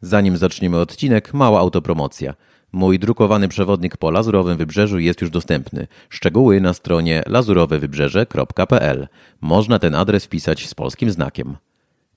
[0.00, 2.34] Zanim zaczniemy odcinek, mała autopromocja.
[2.72, 5.86] Mój drukowany przewodnik po Lazurowym Wybrzeżu jest już dostępny.
[6.08, 9.08] Szczegóły na stronie lazurowewybrzeże.pl.
[9.40, 11.56] Można ten adres wpisać z polskim znakiem.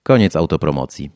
[0.04, 1.12] Koniec autopromocji.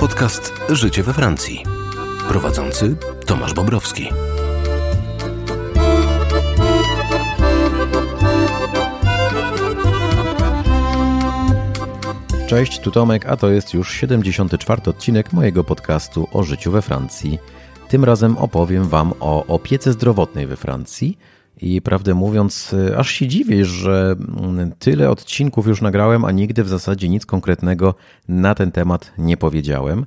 [0.00, 1.62] Podcast Życie we Francji.
[2.28, 2.96] Prowadzący
[3.26, 4.08] Tomasz Bobrowski.
[12.54, 14.82] Cześć, tu Tomek, a to jest już 74.
[14.86, 17.38] odcinek mojego podcastu o życiu we Francji.
[17.88, 21.18] Tym razem opowiem Wam o opiece zdrowotnej we Francji.
[21.60, 24.16] I prawdę mówiąc, aż się dziwię, że
[24.78, 27.94] tyle odcinków już nagrałem, a nigdy w zasadzie nic konkretnego
[28.28, 30.06] na ten temat nie powiedziałem.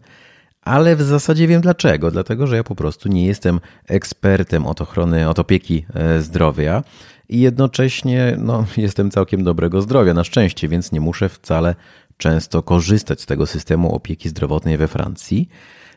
[0.61, 2.11] Ale w zasadzie wiem dlaczego.
[2.11, 6.83] Dlatego, że ja po prostu nie jestem ekspertem od ochrony, od opieki e, zdrowia
[7.29, 11.75] i jednocześnie no, jestem całkiem dobrego zdrowia, na szczęście, więc nie muszę wcale
[12.17, 15.49] często korzystać z tego systemu opieki zdrowotnej we Francji.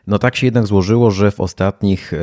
[0.07, 2.13] No tak się jednak złożyło, że w ostatnich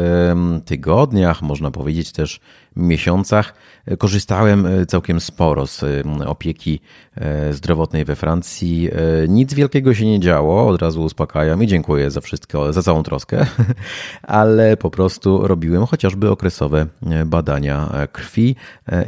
[0.65, 2.41] tygodniach, można powiedzieć też
[2.79, 3.55] miesiącach,
[3.87, 5.85] e, korzystałem e, całkiem sporo z
[6.27, 6.81] opieki
[7.17, 8.91] e, zdrowotnej we Francji.
[9.29, 13.47] Nic wielkiego się nie działo, od razu uspokajam i dziękuję za wszystko, za całą troskę,
[14.23, 16.87] ale po prostu robiłem chociażby okresowe
[17.27, 18.57] badania krwi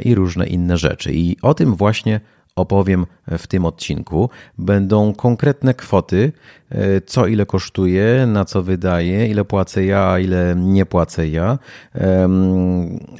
[0.05, 1.13] i różne inne rzeczy.
[1.13, 2.19] I o tym właśnie
[2.55, 4.29] opowiem w tym odcinku.
[4.57, 6.31] Będą konkretne kwoty,
[6.69, 11.59] e, co ile kosztuje, na co wydaje, ile płacę ja, a ile nie płacę ja.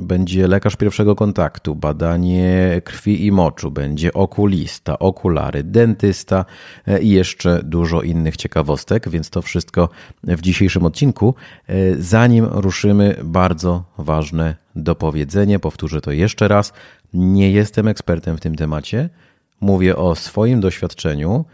[0.04, 6.46] Będzie lekarz pierwszego kontaktu, badanie krwi i moczu, będzie okulista, okulary, dentysta
[6.88, 9.90] e, i jeszcze dużo innych ciekawostek, więc to wszystko
[10.24, 11.36] w dzisiejszym odcinku.
[11.68, 16.74] E, zanim ruszymy, bardzo ważne dopowiedzenie, powtórzę to jeszcze raz.
[17.14, 19.10] Nie jestem ekspertem w tym temacie.
[19.62, 21.46] Mówię o swoim doświadczeniu.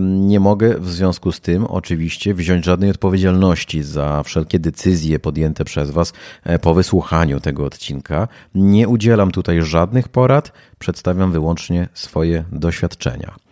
[0.00, 5.90] Nie mogę w związku z tym oczywiście wziąć żadnej odpowiedzialności za wszelkie decyzje podjęte przez
[5.90, 6.12] Was
[6.44, 8.28] e, po wysłuchaniu tego odcinka.
[8.54, 13.45] Nie udzielam tutaj żadnych porad, przedstawiam wyłącznie swoje doświadczenia.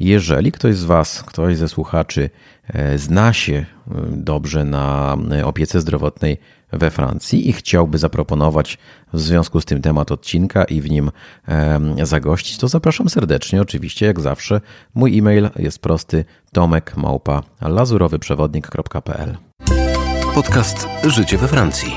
[0.00, 2.30] Jeżeli ktoś z Was, ktoś ze słuchaczy
[2.68, 3.66] e, zna się e,
[4.10, 6.36] dobrze na opiece zdrowotnej
[6.72, 8.78] we Francji i chciałby zaproponować
[9.12, 11.10] w związku z tym temat odcinka i w nim
[12.02, 13.62] zagościć, to zapraszam serdecznie.
[13.62, 14.60] Oczywiście, jak zawsze,
[14.94, 19.36] mój e-mail jest prosty tomek małpa lazurowyprzewodnik.pl
[20.34, 21.96] Podcast Życie we Francji.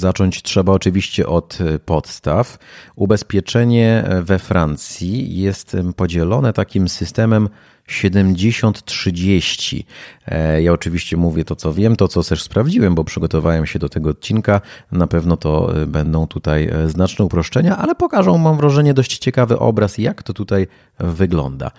[0.00, 2.58] Zacząć trzeba oczywiście od podstaw.
[2.96, 7.48] Ubezpieczenie we Francji jest podzielone takim systemem
[7.90, 9.84] 70-30.
[10.26, 13.88] E, ja oczywiście mówię to, co wiem, to, co też sprawdziłem, bo przygotowałem się do
[13.88, 14.60] tego odcinka.
[14.92, 19.58] Na pewno to e, będą tutaj e, znaczne uproszczenia, ale pokażą, mam wrażenie, dość ciekawy
[19.58, 20.66] obraz, jak to tutaj
[20.98, 21.70] wygląda.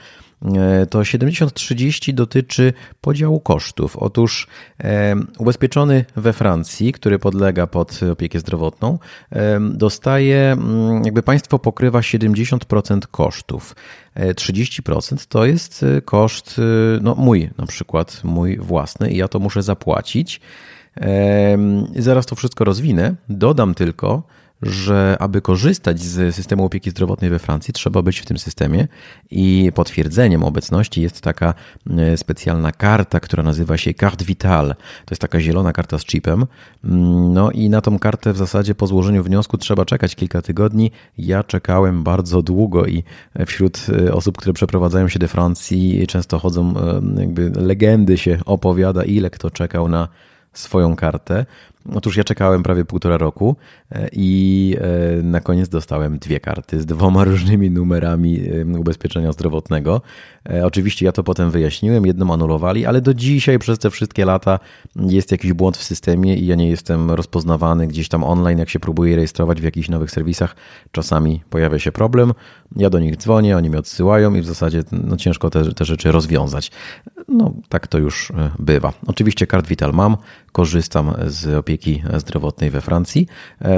[0.45, 3.97] E, to 70-30 dotyczy podziału kosztów.
[3.97, 4.47] Otóż
[4.83, 8.99] e, ubezpieczony we Francji, który podlega pod opiekę zdrowotną,
[9.31, 13.75] e, dostaje, mm, jakby państwo pokrywa 70% kosztów.
[14.35, 16.61] 30% to jest koszt,
[17.01, 20.41] no mój na przykład, mój własny i ja to muszę zapłacić.
[21.95, 23.15] Zaraz to wszystko rozwinę.
[23.29, 24.23] Dodam tylko,
[24.61, 28.87] że aby korzystać z systemu opieki zdrowotnej we Francji, trzeba być w tym systemie
[29.31, 31.53] i potwierdzeniem obecności jest taka
[31.89, 34.67] e, specjalna karta, która nazywa się Carte Vital.
[35.05, 36.45] To jest taka zielona karta z chipem.
[36.83, 40.91] Mm, no i na tą kartę w zasadzie po złożeniu wniosku trzeba czekać kilka tygodni.
[41.17, 43.03] Ja czekałem bardzo długo i
[43.45, 49.03] wśród e, osób, które przeprowadzają się do Francji, często chodzą, e, jakby legendy się opowiada,
[49.03, 50.07] ile kto czekał na
[50.53, 51.45] swoją kartę.
[51.95, 53.55] Otóż ja czekałem prawie półtora roku
[53.91, 54.75] e, i
[55.19, 58.39] e, na koniec dostałem dwie karty z dwoma różnymi numerami
[58.75, 60.01] e, ubezpieczenia zdrowotnego.
[60.63, 64.59] Oczywiście ja to potem wyjaśniłem, jedną anulowali, ale do dzisiaj przez te wszystkie lata
[64.95, 68.79] jest jakiś błąd w systemie i ja nie jestem rozpoznawany gdzieś tam online, jak się
[68.79, 70.55] próbuję rejestrować w jakichś nowych serwisach.
[70.91, 72.33] Czasami pojawia się problem,
[72.75, 76.11] ja do nich dzwonię, oni mnie odsyłają i w zasadzie no, ciężko te, te rzeczy
[76.11, 76.71] rozwiązać.
[77.27, 78.93] No tak to już bywa.
[79.07, 80.17] Oczywiście kart Vital mam,
[80.51, 83.27] korzystam z opieki zdrowotnej we Francji.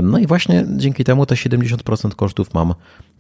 [0.04, 2.74] No i właśnie dzięki temu te 70% kosztów mam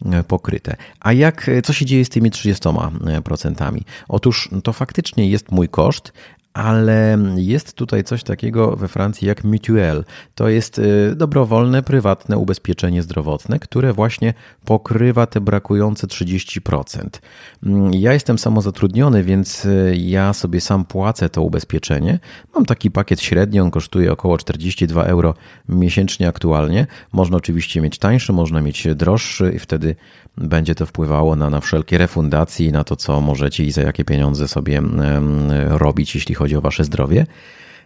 [0.06, 0.76] e, pokryte.
[1.00, 3.80] A jak, co się dzieje z tymi 30%?
[4.08, 6.14] Otóż to faktycznie jest mój koszt,
[6.54, 10.04] ale jest tutaj coś takiego we Francji jak Mutuel.
[10.36, 14.34] To jest y, dobrowolne, prywatne ubezpieczenie zdrowotne, które właśnie
[14.66, 17.08] pokrywa te brakujące 30%.
[17.64, 22.20] Mm, ja jestem samozatrudniony, więc y, ja sobie sam płacę to ubezpieczenie.
[22.56, 25.34] Mam taki pakiet średni, on kosztuje około 42 euro
[25.70, 26.88] miesięcznie aktualnie.
[27.12, 29.96] Można oczywiście mieć tańszy, można mieć droższy i wtedy
[30.38, 34.06] będzie to wpływało na, na wszelkie refundacje i na to, co możecie i za jakie
[34.06, 34.82] pieniądze sobie
[35.68, 37.26] robić, jeśli chodzi o wasze zdrowie.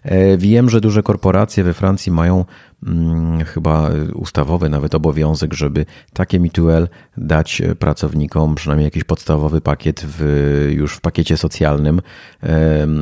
[0.04, 2.46] E, wiem, że duże korporacje we Francji mają
[2.86, 6.88] hmm, chyba ustawowy nawet obowiązek, żeby takie mituel
[7.18, 12.02] dać pracownikom, przynajmniej jakiś podstawowy pakiet w, już w pakiecie socjalnym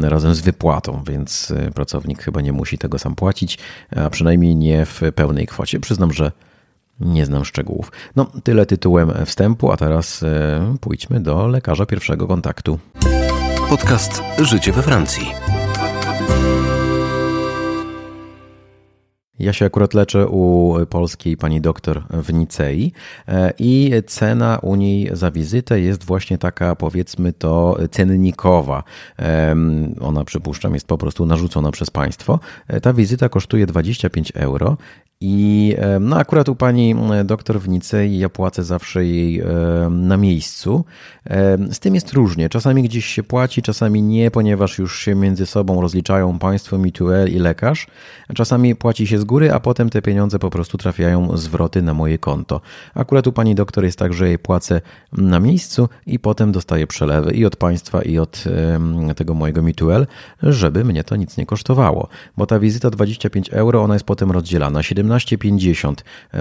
[0.02, 3.58] razem z wypłatą, więc e, pracownik chyba nie musi tego sam płacić,
[3.96, 5.80] a przynajmniej nie w pełnej kwocie.
[5.80, 6.32] Przyznam, że
[7.00, 7.92] nie znam szczegółów.
[8.16, 12.80] No, tyle tytułem wstępu, a teraz e, pójdźmy do lekarza pierwszego kontaktu.
[13.70, 15.32] Podcast Życie we Francji.
[19.40, 22.92] Ja się akurat leczę u polskiej pani doktor w Nicei
[23.28, 28.84] e, i cena u niej za wizytę jest właśnie taka, powiedzmy to, cennikowa.
[30.02, 32.40] Ona, przypuszczam, jest po prostu narzucona przez państwo.
[32.68, 34.78] E, ta wizyta kosztuje 25 euro
[35.22, 36.96] i no akurat u pani
[37.26, 39.44] doktor w Nicei ja płacę zawsze jej
[39.90, 40.86] na miejscu.
[41.72, 42.50] Z tym jest różnie.
[42.50, 47.40] Czasami gdzieś się płaci, czasami nie, ponieważ już się między sobą rozliczają państwo, mituel i
[47.40, 47.88] lekarz.
[48.36, 52.18] Czasami płaci się z góry, a potem te pieniądze po prostu trafiają zwroty na moje
[52.18, 52.62] konto.
[52.94, 54.82] Akurat u pani doktor jest tak, że jej płacę
[55.14, 58.44] na miejscu i potem dostaję przelewy i od państwa, i od
[59.16, 60.08] tego mojego mituel,
[60.44, 62.08] żeby mnie to nic nie kosztowało.
[62.38, 64.84] Bo ta wizyta 25 euro, ona jest potem rozdzielana.
[65.08, 65.96] 17,50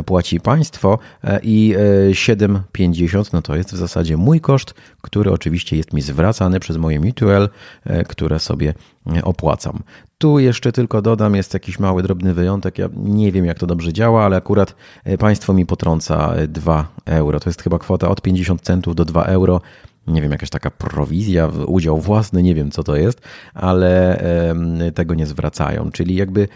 [0.05, 1.75] płaci państwo e, i
[2.11, 6.77] 7,50 e, no to jest w zasadzie mój koszt, który oczywiście jest mi zwracany przez
[6.77, 7.49] moje mutuel,
[7.85, 8.75] e, które sobie
[9.23, 9.83] opłacam.
[10.19, 12.79] Tu jeszcze tylko dodam, jest jakiś mały, drobny wyjątek.
[12.79, 14.75] Ja nie wiem, jak to dobrze działa, ale akurat
[15.19, 17.41] państwo mi potrąca 2 euro.
[17.41, 19.61] To jest chyba kwota od 50 centów do 2 euro
[20.07, 23.21] nie wiem, jakaś taka prowizja, udział własny, nie wiem co to jest,
[23.55, 24.23] ale
[24.95, 25.91] tego nie zwracają.
[25.91, 26.49] Czyli jakby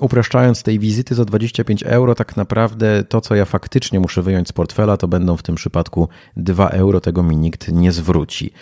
[0.00, 4.52] upraszczając tej wizyty za 25 euro, tak naprawdę to, co ja faktycznie muszę wyjąć z
[4.52, 8.52] portfela, to będą w tym przypadku 2 euro, tego mi nikt nie zwróci.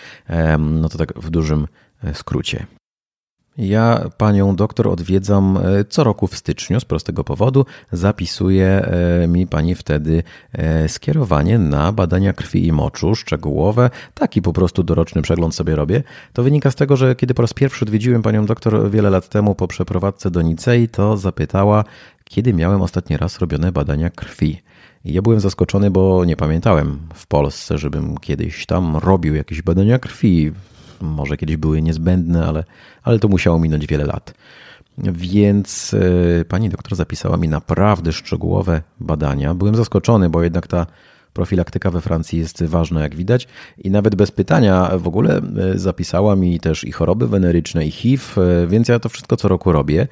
[0.59, 1.67] No to tak w dużym
[2.05, 2.67] e, skrócie.
[3.59, 7.67] Ja panią doktor odwiedzam e, co roku w styczniu z prostego powodu.
[7.93, 10.23] Zapisuje e, mi pani wtedy
[10.53, 13.91] e, skierowanie na badania krwi i moczu szczegółowe.
[14.15, 16.03] Taki po prostu doroczny przegląd sobie robię.
[16.33, 19.55] To wynika z tego, że kiedy po raz pierwszy odwiedziłem panią doktor wiele lat temu
[19.55, 21.85] po przeprowadzce do Nicei, to zapytała,
[22.25, 24.63] kiedy miałem ostatni raz robione badania krwi.
[25.05, 30.53] Ja byłem zaskoczony, bo nie pamiętałem w Polsce, żebym kiedyś tam robił jakieś badania krwi
[31.07, 32.65] może kiedyś były niezbędne, ale,
[33.03, 34.35] ale to musiało minąć wiele lat.
[34.99, 35.95] Więc
[36.41, 39.55] e, pani doktor zapisała mi naprawdę szczegółowe badania.
[39.55, 40.87] Byłem zaskoczony, bo jednak ta
[41.33, 43.49] profilaktyka we Francji jest ważna, jak widać,
[43.79, 48.23] i nawet bez pytania w ogóle e, zapisała mi też i choroby weneryczne, i HIV,
[48.37, 50.09] e, więc ja to wszystko co roku robię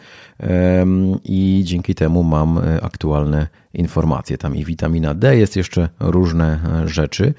[1.25, 4.39] i dzięki temu mam aktualne informacje.
[4.39, 7.35] Tam i witamina D, jest jeszcze różne rzeczy.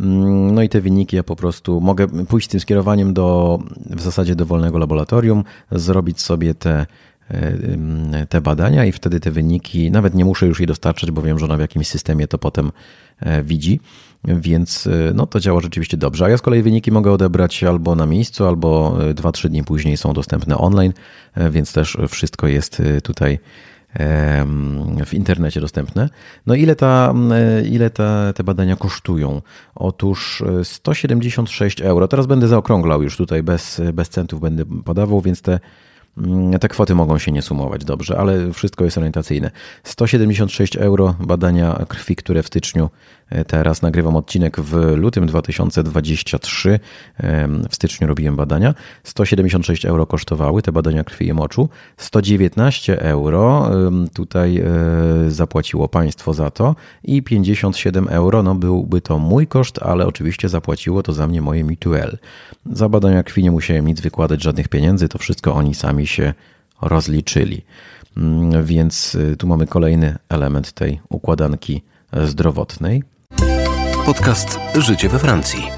[0.00, 3.58] Mm, no i te wyniki ja po prostu mogę pójść tym skierowaniem do
[3.90, 6.86] w zasadzie dowolnego laboratorium, zrobić sobie te
[7.30, 11.38] e, te badania i wtedy te wyniki, nawet nie muszę już jej dostarczać, bo wiem,
[11.38, 12.72] że ona w jakimś systemie to potem
[13.20, 13.80] e, widzi,
[14.24, 16.24] więc e, no, to działa rzeczywiście dobrze.
[16.24, 20.12] A ja z kolei wyniki mogę odebrać albo na miejscu, albo 2-3 dni później są
[20.12, 20.92] dostępne online,
[21.50, 23.38] więc też wszystko jest tutaj
[25.06, 26.08] w internecie dostępne.
[26.46, 27.14] No ile, ta,
[27.70, 29.42] ile ta, te badania kosztują?
[29.74, 32.08] Otóż 176 e, euro.
[32.08, 35.60] Teraz będę zaokrąglał już tutaj, bez, bez centów będę podawał, więc te
[36.60, 39.50] te kwoty mogą się nie sumować dobrze, ale wszystko jest orientacyjne.
[39.84, 46.80] 176 euro badania krwi, które w styczniu e, teraz nagrywam odcinek w lutym 2023.
[47.70, 48.74] W styczniu robiłem badania.
[49.04, 51.68] 176 euro kosztowały te badania krwi i moczu.
[51.96, 53.70] 119 euro
[54.14, 54.64] tutaj e,
[55.28, 61.02] zapłaciło państwo za to i 57 euro no byłby to mój koszt, ale oczywiście zapłaciło
[61.02, 62.18] to za mnie moje Mituel.
[62.72, 66.34] Za badania krwi nie musiałem nic wykładać, żadnych pieniędzy, to wszystko oni sami się
[66.82, 67.62] rozliczyli.
[68.16, 71.82] Mm, więc y, tu mamy kolejny element tej układanki
[72.24, 73.02] zdrowotnej.
[74.06, 75.70] Podcast Życie we Francji.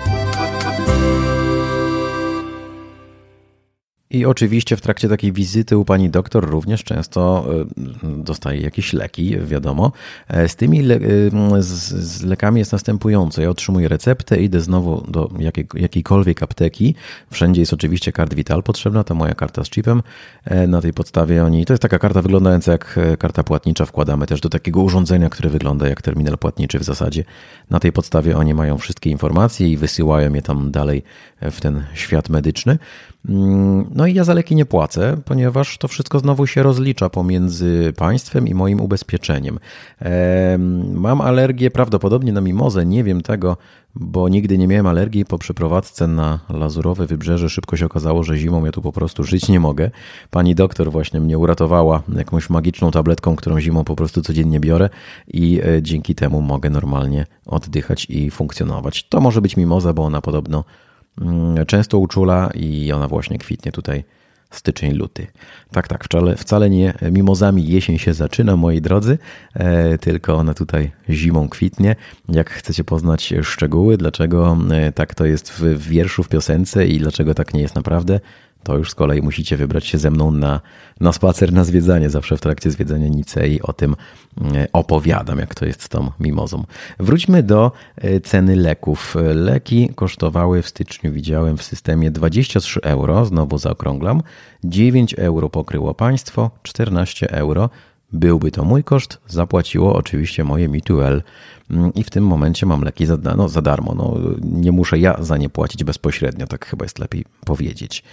[4.10, 9.36] I oczywiście w trakcie takiej wizyty u pani doktor również często e, dostaje jakieś leki,
[9.40, 9.92] wiadomo.
[10.28, 13.42] E, z tymi le e, z, z, lekami jest następująco.
[13.42, 16.94] Ja otrzymuję receptę, idę znowu do jakiej, jakiejkolwiek apteki.
[17.30, 20.02] Wszędzie jest oczywiście kart Vital potrzebna, to moja karta z chipem.
[20.68, 24.48] Na tej podstawie oni, to jest taka karta wyglądająca jak karta płatnicza, wkładamy też do
[24.48, 27.24] takiego urządzenia, które wygląda jak terminal płatniczy w zasadzie.
[27.70, 31.02] Na tej podstawie oni mają wszystkie informacje i wysyłają je tam dalej
[31.40, 32.78] w ten świat medyczny.
[33.28, 37.92] Mm, no i ja za leki nie płacę, ponieważ to wszystko znowu się rozlicza pomiędzy
[37.96, 39.58] państwem i moim ubezpieczeniem.
[40.94, 43.56] Mam alergię prawdopodobnie na mimozę, nie wiem tego,
[43.94, 45.24] bo nigdy nie miałem alergii.
[45.24, 49.48] Po przeprowadzce na Lazurowe Wybrzeże szybko się okazało, że zimą ja tu po prostu żyć
[49.48, 49.90] nie mogę.
[50.30, 54.90] Pani doktor właśnie mnie uratowała jakąś magiczną tabletką, którą zimą po prostu codziennie biorę
[55.28, 59.08] i e, dzięki temu mogę normalnie oddychać i funkcjonować.
[59.08, 60.64] To może być mimoza, bo ona podobno
[61.66, 64.04] często uczula i ona właśnie kwitnie tutaj
[64.50, 65.26] styczeń, luty.
[65.72, 69.18] Tak, tak, wcale, wcale nie mimozami jesień się zaczyna, moi drodzy,
[69.54, 71.96] e, tylko ona tutaj zimą kwitnie.
[72.28, 77.34] Jak chcecie poznać szczegóły, dlaczego e, tak to jest w wierszu, w piosence i dlaczego
[77.34, 78.20] tak nie jest naprawdę,
[78.66, 80.60] to już z kolei musicie wybrać się ze mną na,
[81.00, 82.10] na spacer, na zwiedzanie.
[82.10, 83.96] Zawsze w trakcie zwiedzania Nicei o tym
[84.54, 86.64] e, opowiadam, jak to jest z tą mimozą.
[86.98, 89.16] Wróćmy do e, ceny leków.
[89.34, 94.22] Leki kosztowały w styczniu, widziałem w systemie 23 euro, znowu zaokrąglam.
[94.64, 97.70] 9 euro pokryło państwo, 14 euro
[98.16, 101.22] byłby to mój koszt, zapłaciło oczywiście moje Mituel
[101.70, 103.94] mm, i w tym momencie mam leki za, no, za darmo.
[103.94, 108.04] No, nie muszę ja za nie płacić bezpośrednio, tak chyba jest lepiej powiedzieć.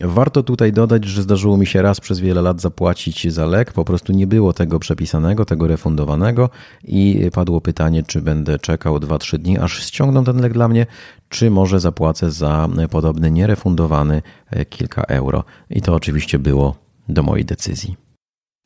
[0.00, 3.84] Warto tutaj dodać, że zdarzyło mi się raz przez wiele lat zapłacić za lek, po
[3.84, 6.50] prostu nie było tego przepisanego, tego refundowanego
[6.84, 10.86] i padło pytanie, czy będę czekał 2-3 dni, aż ściągną ten lek dla mnie,
[11.28, 15.44] czy może zapłacę za podobny nierefundowany e, kilka euro.
[15.70, 16.76] I to oczywiście było
[17.08, 17.96] do mojej decyzji.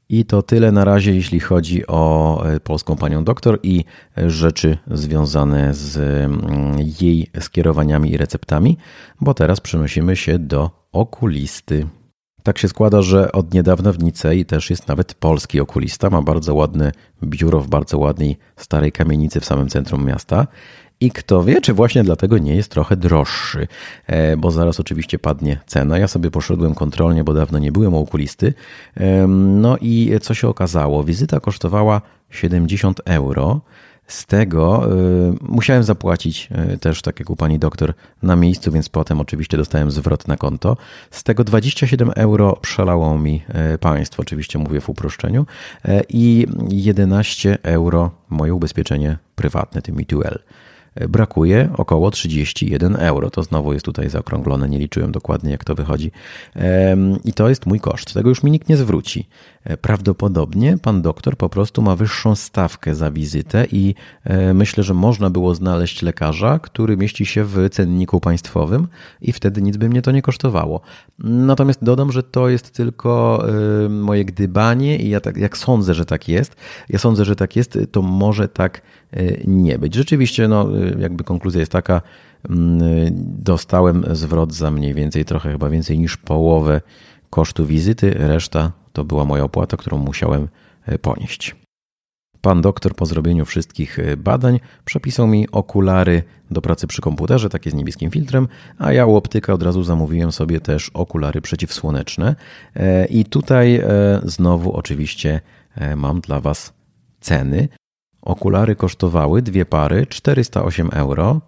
[0.08, 3.84] I to tyle na razie, jeśli chodzi o e, polską panią doktor i
[4.18, 8.78] e, rzeczy związane z mm, jej skierowaniami i receptami,
[9.20, 11.86] bo teraz przenosimy się do okulisty.
[12.42, 16.10] Tak się składa, że od niedawna w Nicei też jest nawet polski okulista.
[16.10, 16.92] Ma bardzo ładne
[17.24, 20.46] biuro w bardzo ładnej starej kamienicy w samym centrum miasta.
[21.00, 23.68] I kto wie, czy właśnie dlatego nie jest trochę droższy,
[24.06, 25.98] e, bo zaraz oczywiście padnie cena.
[25.98, 28.54] Ja sobie poszedłem kontrolnie, bo dawno nie byłem u okulisty.
[29.28, 31.04] No i co się okazało?
[31.04, 33.60] Wizyta kosztowała 70 euro.
[34.06, 38.88] Z tego y, musiałem zapłacić y, też, tak jak u pani doktor, na miejscu, więc
[38.88, 40.76] potem oczywiście dostałem zwrot na konto.
[41.10, 43.42] Z tego 27 euro przelało mi
[43.80, 45.46] państwo, oczywiście mówię w uproszczeniu,
[46.08, 50.38] i 11 euro moje ubezpieczenie prywatne, tym Mituel
[51.08, 53.30] brakuje około 31 euro.
[53.30, 56.10] To znowu jest tutaj zaokrąglone, nie liczyłem dokładnie jak to wychodzi.
[57.24, 58.14] I to jest mój koszt.
[58.14, 59.28] Tego już mi nikt nie zwróci.
[59.68, 63.94] E, prawdopodobnie pan doktor po prostu ma wyższą stawkę za wizytę i
[64.24, 68.88] e, myślę, że można było znaleźć lekarza, który mieści się w cenniku państwowym
[69.20, 70.80] i wtedy nic by mnie to nie kosztowało.
[71.18, 73.44] Natomiast dodam, że to jest tylko
[73.84, 76.56] e, moje gdybanie i ja tak, jak sądzę, że tak jest,
[76.88, 78.82] ja sądzę, że tak jest, to może tak
[79.46, 79.94] nie być.
[79.94, 82.02] Rzeczywiście, no, jakby konkluzja jest taka,
[82.50, 82.80] mm,
[83.42, 86.80] dostałem zwrot za mniej więcej, trochę chyba więcej niż połowę
[87.30, 90.48] kosztu wizyty, reszta to była moja opłata, którą musiałem
[90.86, 91.56] e, ponieść.
[92.40, 97.70] Pan doktor po zrobieniu wszystkich e, badań przepisał mi okulary do pracy przy komputerze, takie
[97.70, 102.36] z niebieskim filtrem, a ja u optyka od razu zamówiłem sobie też okulary przeciwsłoneczne.
[102.76, 103.82] E, I tutaj
[104.22, 105.40] znowu oczywiście
[105.96, 106.72] mam dla Was
[107.20, 107.68] ceny.
[108.22, 111.40] Okulary kosztowały dwie pary 408 euro.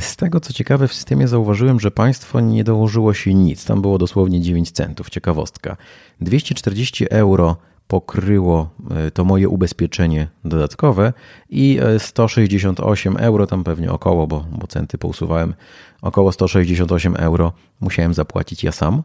[0.00, 3.64] Z tego co ciekawe, w systemie zauważyłem, że państwo nie dołożyło się nic.
[3.64, 5.10] Tam było dosłownie 9 centów.
[5.10, 5.76] Ciekawostka.
[6.20, 7.56] 240 euro
[7.88, 11.12] pokryło e, to moje ubezpieczenie dodatkowe
[11.50, 15.54] i 168 e, euro, tam pewnie około, bo, bo centy pousuwałem,
[16.02, 19.02] około 168 euro musiałem zapłacić ja sam.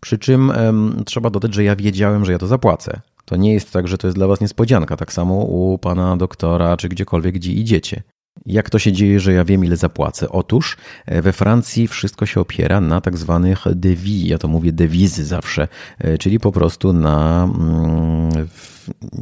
[0.00, 3.00] Przy czym um, trzeba dodać, że ja wiedziałem, że ja to zapłacę.
[3.24, 4.96] To nie jest tak, że to jest dla Was niespodzianka.
[4.96, 8.02] Tak samo u pana doktora, czy gdziekolwiek, gdzie idziecie.
[8.46, 10.28] Jak to się dzieje, że ja wiem, ile zapłacę?
[10.28, 10.76] Otóż
[11.06, 15.68] e, we Francji wszystko się opiera na tak zwanych devis, ja to mówię dewizy zawsze,
[15.98, 18.48] e, czyli po prostu na mm,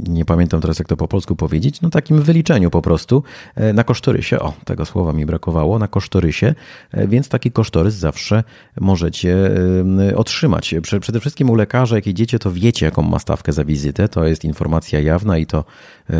[0.08, 3.22] nie pamiętam teraz jak to po polsku powiedzieć, no takim wyliczeniu po prostu
[3.74, 6.54] na kosztorysie, o tego słowa mi brakowało, na kosztorysie,
[6.94, 8.44] więc taki kosztorys zawsze
[8.80, 9.50] możecie
[10.16, 10.74] otrzymać.
[11.00, 14.44] Przede wszystkim u lekarza, jak idziecie, to wiecie jaką ma stawkę za wizytę, to jest
[14.44, 15.64] informacja jawna i to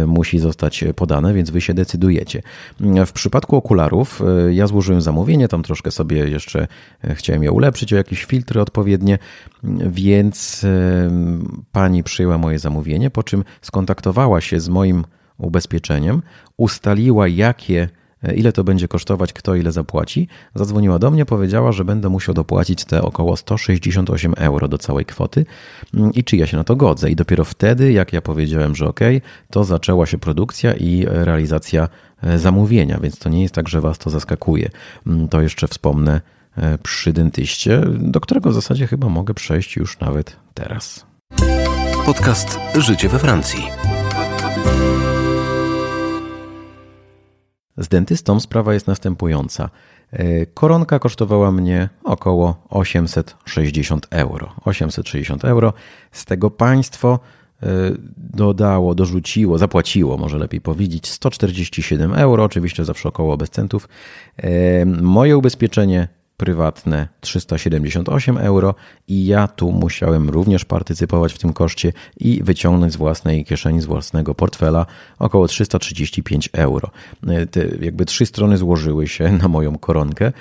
[0.07, 2.43] musi zostać podane, więc wy się decydujecie.
[3.07, 6.69] W przypadku okularów ja złożyłem zamówienie, tam troszkę sobie jeszcze
[7.11, 9.19] chciałem je ulepszyć o jakieś filtry odpowiednie,
[9.87, 10.66] więc
[11.73, 15.05] pani przyjęła moje zamówienie, po czym skontaktowała się z moim
[15.38, 16.23] ubezpieczeniem,
[16.57, 17.88] ustaliła jakie
[18.35, 20.28] ile to będzie kosztować, kto ile zapłaci.
[20.54, 25.47] Zadzwoniła do mnie, powiedziała, że będę musiał dopłacić te około 168 euro do całej kwoty
[26.14, 27.11] i czy ja się na to godzę.
[27.11, 29.00] I dopiero wtedy, jak ja powiedziałem, że ok,
[29.50, 31.88] to zaczęła się produkcja i realizacja
[32.23, 34.71] e, zamówienia, więc to nie jest tak, że Was to zaskakuje.
[35.30, 36.21] To jeszcze wspomnę
[36.56, 41.06] E, przy dentyście, do którego w zasadzie chyba mogę przejść już nawet teraz.
[42.06, 43.62] Podcast Życie we Francji.
[47.78, 49.71] Z dentystą sprawa jest następująca.
[50.12, 54.52] E, koronka kosztowała mnie około 860 euro.
[54.64, 55.73] 860 euro.
[56.12, 57.18] Z tego państwo
[57.62, 57.66] e,
[58.16, 63.88] dodało, dorzuciło, zapłaciło, może lepiej powiedzieć, 147 euro, oczywiście zawsze około bez centów.
[65.02, 68.75] Moje ubezpieczenie prywatne 378 euro
[69.09, 73.87] i ja tu musiałem również partycypować w tym koszcie i wyciągnąć z własnej kieszeni, z
[73.87, 74.87] własnego portfela
[75.19, 76.90] około 335 euro.
[77.50, 80.33] Te jakby trzy strony złożyły się na moją koronkę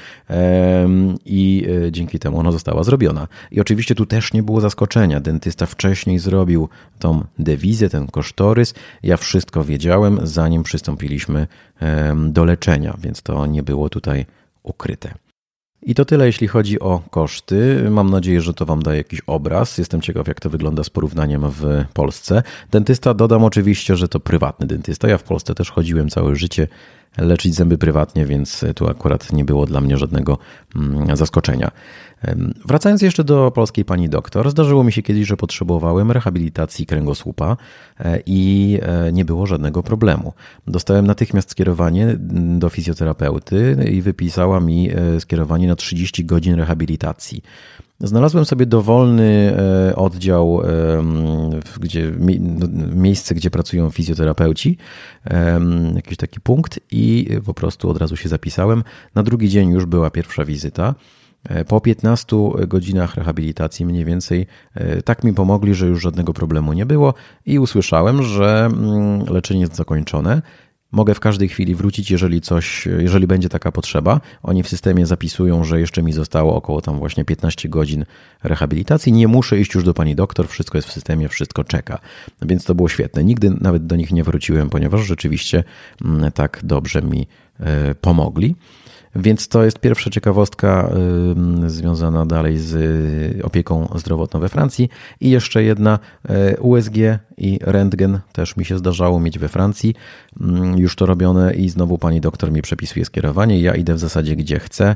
[1.25, 3.28] i e, dzięki temu ona została zrobiona.
[3.52, 5.20] I oczywiście tu też nie było zaskoczenia.
[5.20, 8.74] Dentysta wcześniej zrobił tą dewizę, ten kosztorys.
[9.04, 11.48] Ja wszystko wiedziałem, zanim przystąpiliśmy
[12.28, 14.25] do leczenia, więc to nie było tutaj
[14.64, 15.25] ukryte.
[15.88, 17.88] I to tyle, jeśli chodzi o koszty.
[17.89, 19.77] Mam nadzieję, że to Wam daje jakiś obraz.
[19.77, 22.44] Jestem ciekaw, jak to wygląda z porównaniem w Polsce.
[22.72, 25.08] Dentysta, dodam oczywiście, że to prywatny dentysta.
[25.08, 26.68] Ja w Polsce też chodziłem całe życie
[27.17, 30.38] leczyć zęby prywatnie, więc tu akurat nie było dla mnie żadnego
[30.75, 31.72] mm, zaskoczenia.
[32.65, 37.57] Wracając jeszcze do polskiej pani doktor, zdarzyło mi się kiedyś, że potrzebowałem rehabilitacji kręgosłupa
[38.00, 40.34] e, i e, nie było żadnego problemu.
[40.67, 42.15] Dostałem natychmiast skierowanie
[42.60, 47.41] do fizjoterapeuty i wypisała mi e, skierowanie na 30 godzin rehabilitacji.
[48.00, 49.58] Znalazłem sobie dowolny
[49.96, 50.62] oddział,
[51.80, 52.12] gdzie,
[52.96, 54.78] miejsce, gdzie pracują fizjoterapeuci,
[55.96, 58.84] jakiś taki punkt i po prostu od razu się zapisałem.
[59.16, 60.96] Na drugi dzień już była pierwsza wizyta.
[61.50, 62.38] E, po 15
[62.68, 67.14] godzinach rehabilitacji mniej więcej e, tak mi pomogli, że już żadnego problemu nie było
[67.46, 68.70] i usłyszałem, że
[69.30, 70.42] leczenie jest zakończone.
[70.92, 74.22] Mogę w każdej chwili wrócić, jeżeli coś, jeżeli będzie taka potrzeba.
[74.44, 78.06] Oni w systemie zapisują, że jeszcze mi zostało około tam właśnie 15 godzin
[78.44, 79.12] rehabilitacji.
[79.13, 82.00] Nie muszę iść już do pani doktor, wszystko jest w systemie, wszystko czeka.
[82.42, 83.24] Więc to było świetne.
[83.24, 85.63] Nigdy nawet do nich nie wróciłem, ponieważ rzeczywiście
[86.06, 87.27] mm, tak dobrze mi
[87.60, 88.56] e, pomogli.
[89.15, 90.89] Więc to jest pierwsza ciekawostka
[91.67, 94.89] związana dalej z y, opieką zdrowotną we Francji.
[95.21, 95.99] I jeszcze jedna
[96.30, 96.95] y, USG
[97.38, 99.95] i rentgen też mi się zdarzało mieć we Francji.
[100.41, 103.60] Mm, już to robione i znowu pani doktor mi przepisuje skierowanie.
[103.60, 104.95] Ja idę w zasadzie gdzie chcę.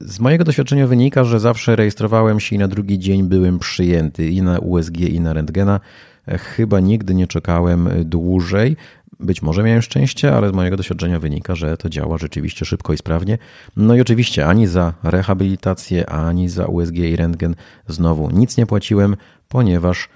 [0.00, 4.42] Z mojego doświadczenia wynika, że zawsze rejestrowałem się i na drugi dzień byłem przyjęty i
[4.42, 5.80] na USG i na rentgena.
[6.28, 8.76] Chyba nigdy nie czekałem dłużej.
[9.24, 12.96] Być może miałem szczęście, ale z mojego doświadczenia wynika, że to działa rzeczywiście szybko i
[12.96, 13.38] sprawnie.
[13.76, 17.54] No i oczywiście ani za rehabilitację, ani za USG i rentgen
[17.88, 19.16] znowu nic nie płaciłem,
[19.48, 20.08] ponieważ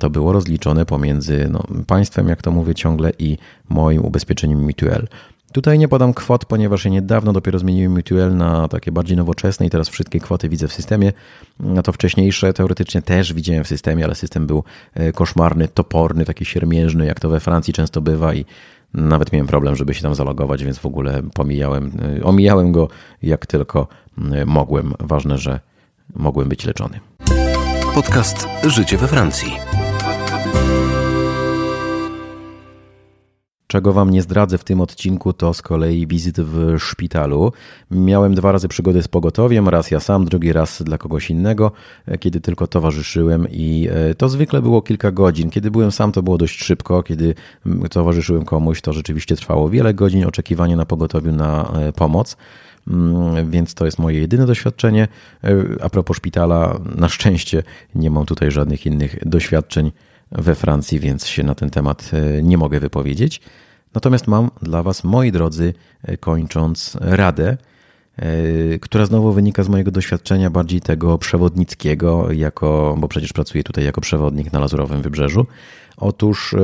[0.00, 5.08] to było rozliczone pomiędzy no, państwem, jak to mówię ciągle, i moim ubezpieczeniem Mutuel.
[5.56, 9.70] Tutaj nie podam kwot, ponieważ ja niedawno dopiero zmieniłem Mutuel na takie bardziej nowoczesne i
[9.70, 11.12] teraz wszystkie kwoty widzę w systemie.
[11.60, 14.64] Na to wcześniejsze teoretycznie też widziałem w systemie, ale system był
[14.94, 18.44] e, koszmarny, toporny, taki siermiężny, jak to we Francji często bywa i
[18.94, 22.88] nawet miałem problem, żeby się tam zalogować, więc w ogóle pomijałem, e, omijałem go
[23.22, 23.88] jak tylko
[24.46, 24.92] mogłem.
[25.00, 25.60] Ważne, że
[26.14, 27.00] mogłem być leczony.
[27.94, 29.52] Podcast Życie we Francji.
[33.66, 37.52] Czego Wam nie zdradzę w tym odcinku, to z kolei wizyt w szpitalu.
[37.90, 41.72] Miałem dwa razy przygody z pogotowiem, raz ja sam, drugi raz dla kogoś innego,
[42.20, 45.50] kiedy tylko towarzyszyłem i e, to zwykle było kilka godzin.
[45.50, 47.34] Kiedy byłem sam, to było dość szybko, kiedy
[47.90, 52.36] towarzyszyłem komuś, to rzeczywiście trwało wiele godzin oczekiwania na pogotowiu na e, pomoc
[52.88, 55.08] mm, więc to jest moje jedyne doświadczenie.
[55.44, 55.48] E,
[55.82, 57.62] a propos szpitala, na szczęście
[57.94, 59.92] nie mam tutaj żadnych innych doświadczeń
[60.38, 62.10] we Francji, więc się na ten temat
[62.42, 63.40] nie mogę wypowiedzieć.
[63.94, 65.74] Natomiast mam dla Was, moi drodzy,
[66.20, 67.56] kończąc radę.
[68.80, 74.00] która znowu wynika z mojego doświadczenia bardziej tego przewodnickiego, jako, bo przecież pracuję tutaj jako
[74.00, 75.46] przewodnik na Lazurowym Wybrzeżu.
[75.96, 76.54] Otóż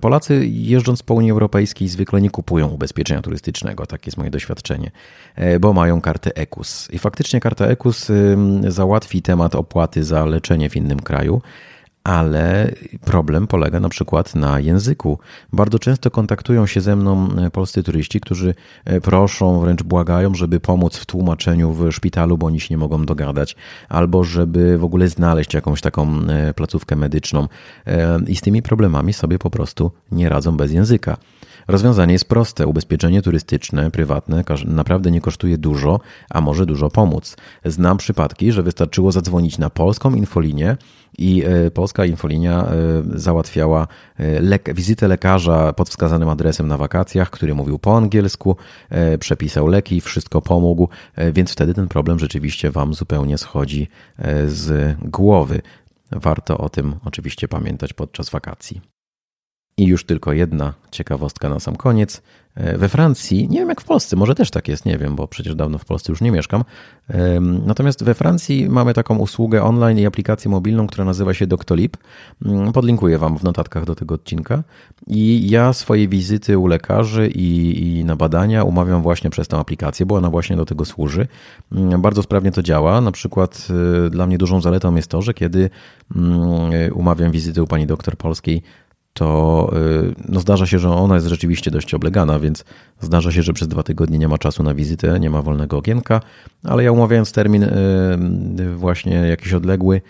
[0.00, 4.90] Polacy jeżdżąc po Unii Europejskiej zwykle nie kupują ubezpieczenia turystycznego, takie jest moje doświadczenie,
[5.34, 6.88] e, bo mają kartę EKUS.
[6.92, 8.08] I faktycznie karta EKUS
[8.68, 11.42] załatwi temat opłaty za leczenie w innym kraju,
[12.04, 15.18] ale problem polega na przykład na języku.
[15.52, 20.60] Bardzo często kontaktują się ze mną e, polscy turyści, którzy e, proszą, wręcz błagają, żeby
[20.60, 23.56] pomóc w tłumaczeniu w szpitalu, bo oni się nie mogą dogadać,
[23.88, 27.48] albo żeby w ogóle znaleźć jakąś taką e, placówkę medyczną.
[28.26, 31.16] I z tymi problemami sobie po prostu nie radzą bez języka.
[31.68, 32.66] Rozwiązanie jest proste.
[32.66, 36.00] Ubezpieczenie turystyczne, prywatne, naprawdę nie kosztuje dużo,
[36.30, 37.36] a może dużo pomóc.
[37.64, 40.76] Znam przypadki, że wystarczyło zadzwonić na polską infolinię
[41.18, 42.72] i e, polska infolinia e,
[43.14, 43.86] załatwiała
[44.18, 48.56] e, lek wizytę lekarza pod wskazanym adresem na wakacjach, który mówił po angielsku,
[49.20, 50.88] przepisał leki, wszystko pomógł,
[51.32, 53.88] więc wtedy ten problem rzeczywiście Wam zupełnie schodzi
[54.46, 55.62] z głowy.
[56.12, 58.97] Warto o tym oczywiście pamiętać podczas wakacji.
[59.78, 62.22] I już tylko jedna ciekawostka na sam koniec.
[62.54, 65.28] E, we Francji, nie wiem jak w Polsce, może też tak jest, nie wiem, bo
[65.28, 66.64] przecież dawno w Polsce już nie mieszkam.
[67.66, 71.96] Natomiast we Francji mamy taką usługę online i aplikację mobilną, która nazywa się Doctolib.
[72.46, 74.62] Mm, podlinkuję Wam w notatkach do tego odcinka.
[75.06, 80.06] I ja swoje wizyty u lekarzy i, i na badania umawiam właśnie przez tę aplikację,
[80.06, 81.26] bo ona właśnie do tego służy.
[81.72, 83.00] Mm, bardzo sprawnie to działa.
[83.00, 83.68] Na przykład
[84.06, 85.70] e, dla mnie dużą zaletą jest to, że kiedy
[86.16, 88.62] mm, umawiam wizytę u pani doktor polskiej,
[89.18, 92.64] to y, no zdarza się, że ona jest rzeczywiście dość oblegana, więc
[93.00, 96.20] zdarza się, że przez dwa tygodnie nie ma czasu na wizytę, nie ma wolnego okienka,
[96.64, 100.00] ale ja umawiając termin y, właśnie jakiś odległy,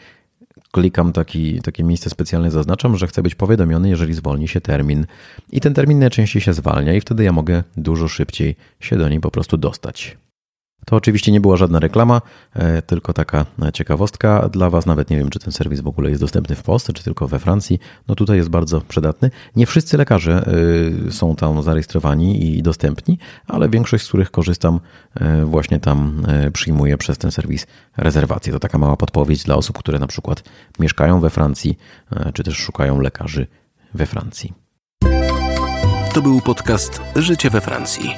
[0.73, 5.07] klikam taki, takie miejsce specjalne, zaznaczam, że chcę być powiadomiony, jeżeli zwolni się termin.
[5.53, 9.21] I ten termin najczęściej się zwalnia i wtedy ja mogę dużo szybciej się do niej
[9.21, 10.16] po prostu dostać.
[10.88, 12.20] To oczywiście nie była żadna reklama,
[12.55, 14.87] e, tylko taka ciekawostka dla Was.
[14.87, 17.38] Nawet nie wiem, czy ten serwis w ogóle jest dostępny w Polsce, czy tylko we
[17.38, 17.79] Francji.
[18.09, 19.31] No tutaj jest bardzo przydatny.
[19.57, 20.51] Nie wszyscy lekarze
[21.09, 24.81] e, są tam zarejestrowani i dostępni, ale większość, z których korzystam,
[25.14, 28.53] e, właśnie tam przyjmuje przez ten serwis rezerwację.
[28.53, 30.42] To taka mała podpowiedź dla osób, które na przykład
[30.79, 31.79] mieszkają we Francji,
[32.35, 33.46] czy też szukają lekarzy
[33.94, 34.53] we Francji.
[36.14, 38.11] To był podcast Życie we Francji.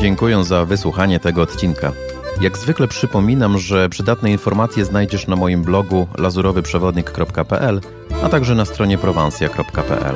[0.00, 1.92] Dziękuję za wysłuchanie tego odcinka.
[2.40, 7.80] Jak zwykle przypominam, że przydatne informacje znajdziesz na moim blogu lazurowyprzewodnik.pl,
[8.24, 10.14] a także na stronie prowansja.pl.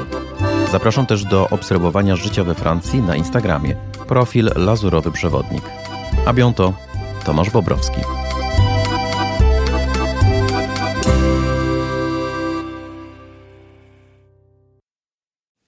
[0.72, 3.76] Zapraszam też do obserwowania życia we Francji na Instagramie.
[4.08, 5.62] Profil Lazurowy Przewodnik.
[6.26, 6.72] A biąto
[7.24, 8.00] Tomasz Bobrowski.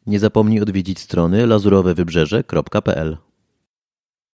[0.07, 3.32] Nie zapomnij odwiedzić strony lazurowewybrzeże.pl